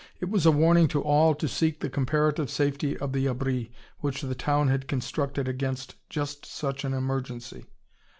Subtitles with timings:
[0.19, 3.67] It was a warning to all to seek the comparative safety of the abris
[3.99, 7.67] which the town had constructed against just such an emergency.